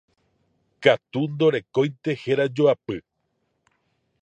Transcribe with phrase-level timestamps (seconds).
[0.83, 2.97] katu ndorekóinte herajoapy